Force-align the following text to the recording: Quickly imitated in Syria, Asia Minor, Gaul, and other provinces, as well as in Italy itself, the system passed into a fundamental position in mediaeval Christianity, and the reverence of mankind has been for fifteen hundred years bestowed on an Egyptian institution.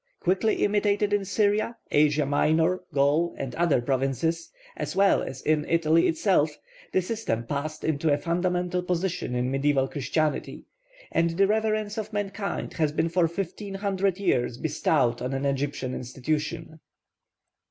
Quickly 0.19 0.63
imitated 0.63 1.13
in 1.13 1.25
Syria, 1.25 1.77
Asia 1.91 2.25
Minor, 2.25 2.79
Gaul, 2.91 3.35
and 3.37 3.53
other 3.53 3.79
provinces, 3.79 4.49
as 4.75 4.95
well 4.95 5.21
as 5.21 5.43
in 5.43 5.63
Italy 5.69 6.07
itself, 6.07 6.57
the 6.91 7.03
system 7.03 7.45
passed 7.45 7.83
into 7.83 8.11
a 8.11 8.17
fundamental 8.17 8.81
position 8.81 9.35
in 9.35 9.51
mediaeval 9.51 9.89
Christianity, 9.89 10.65
and 11.11 11.29
the 11.37 11.45
reverence 11.45 11.99
of 11.99 12.13
mankind 12.13 12.73
has 12.73 12.91
been 12.91 13.09
for 13.09 13.27
fifteen 13.27 13.75
hundred 13.75 14.17
years 14.17 14.57
bestowed 14.57 15.21
on 15.21 15.33
an 15.35 15.45
Egyptian 15.45 15.93
institution. 15.93 16.79